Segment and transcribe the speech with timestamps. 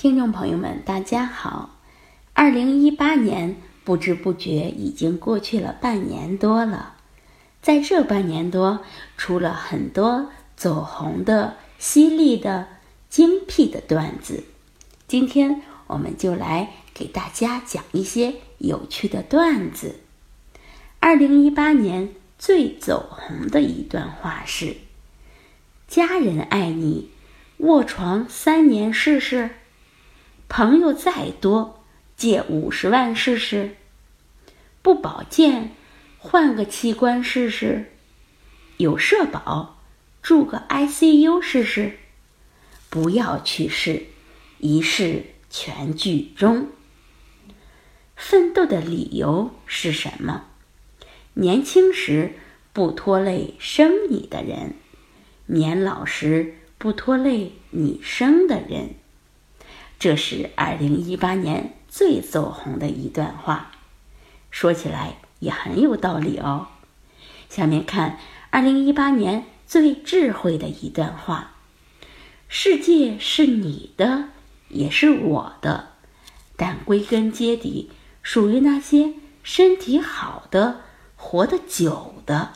[0.00, 1.76] 听众朋友们，大家好！
[2.32, 6.94] 二零一八年不知不觉已经过去了半年多了，
[7.60, 8.80] 在这半年多，
[9.18, 12.66] 出了很多走红的、犀利的、
[13.10, 14.44] 精辟的段子。
[15.06, 19.96] 今天我们就来给大家讲一些有趣的段子。
[20.98, 24.76] 二零一八年最走红的一段话是
[25.86, 27.10] ：“家人爱你，
[27.58, 29.50] 卧床三年试试。”
[30.52, 31.80] 朋友再多，
[32.16, 33.76] 借五十万试试；
[34.82, 35.70] 不保健，
[36.18, 37.84] 换个器官试试；
[38.76, 39.78] 有社保，
[40.20, 41.92] 住个 ICU 试试；
[42.90, 44.06] 不要去试，
[44.58, 46.68] 一试全剧终。
[48.16, 50.46] 奋斗的理由是什么？
[51.34, 52.34] 年轻时
[52.72, 54.74] 不拖累生你的人，
[55.46, 58.96] 年老时不拖累你生的人。
[60.00, 63.72] 这是二零一八年最走红的一段话，
[64.50, 66.68] 说起来也很有道理哦。
[67.50, 71.52] 下面看二零一八年最智慧的一段话：
[72.48, 74.30] 世界是你的，
[74.70, 75.90] 也是我的，
[76.56, 77.90] 但归根结底
[78.22, 79.12] 属于那些
[79.42, 80.80] 身体好的、
[81.14, 82.52] 活得久的。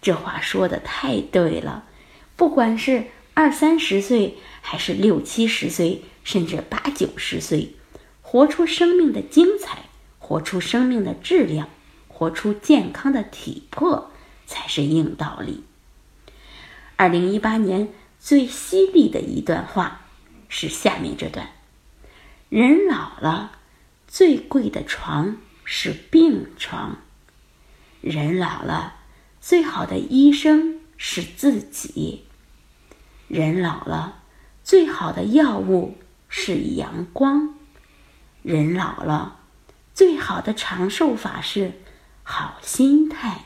[0.00, 1.84] 这话说的太对了，
[2.36, 6.04] 不管是二三十岁，还是六七十岁。
[6.28, 7.74] 甚至八九十岁，
[8.20, 9.84] 活出生命的精彩，
[10.18, 11.70] 活出生命的质量，
[12.06, 14.10] 活出健康的体魄，
[14.46, 15.64] 才是硬道理。
[16.96, 17.88] 二零一八年
[18.20, 20.02] 最犀利的一段话
[20.50, 21.48] 是下面这段：
[22.50, 23.52] 人老了，
[24.06, 26.96] 最贵的床是病床；
[28.02, 28.96] 人老了，
[29.40, 32.20] 最好的医生是自己；
[33.28, 34.24] 人老了，
[34.62, 35.96] 最好的药物。
[36.28, 37.54] 是阳光。
[38.42, 39.40] 人老了，
[39.94, 41.80] 最好的长寿法是
[42.22, 43.44] 好心态。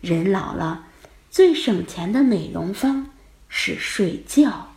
[0.00, 0.86] 人老了，
[1.30, 3.10] 最省钱的美容方
[3.48, 4.72] 是睡觉。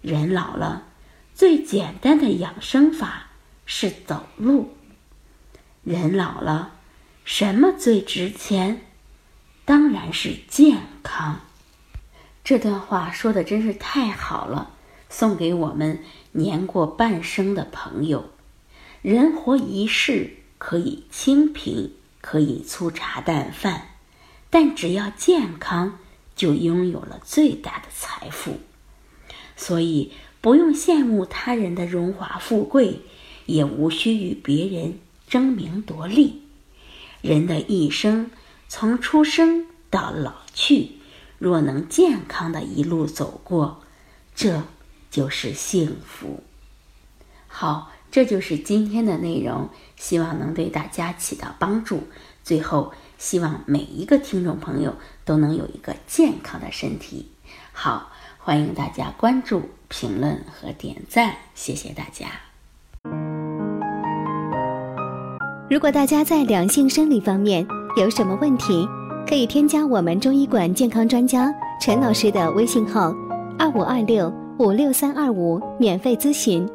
[0.00, 0.84] 人老了，
[1.34, 3.28] 最简单的养生法
[3.66, 4.76] 是走路。
[5.82, 6.72] 人老了，
[7.24, 8.84] 什么最值钱？
[9.64, 11.40] 当然是健康。
[12.42, 14.70] 这段话说的真是太好了。
[15.08, 16.00] 送给我们
[16.32, 18.28] 年过半生的朋友，
[19.02, 23.88] 人活一世，可以清贫，可以粗茶淡饭，
[24.50, 25.98] 但只要健康，
[26.36, 28.58] 就拥有了最大的财富。
[29.56, 33.00] 所以，不用羡慕他人的荣华富贵，
[33.46, 36.42] 也无需与别人争名夺利。
[37.22, 38.30] 人的一生，
[38.68, 40.92] 从出生到老去，
[41.38, 43.82] 若能健康的一路走过，
[44.34, 44.64] 这。
[45.10, 46.42] 就是幸福。
[47.46, 52.08] 好，这就是今天的内容，希望能对大家起到帮助。
[52.44, 57.30] 最后，希望每一个听众朋友都能有一个健康的身体。
[57.72, 62.26] 好，欢迎大家关注、评论和点赞，谢谢大家。
[65.70, 67.66] 如果大家在两性生理方面
[67.96, 68.88] 有什么问题，
[69.28, 73.14] 可以添加我们中医馆健康专家陈老师的微信号：
[73.58, 74.47] 二五二六。
[74.58, 76.68] 五六三二五，免费咨询。